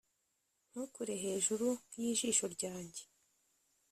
[0.69, 1.67] Ntukure hejuru
[2.01, 3.03] yijisho ryanjye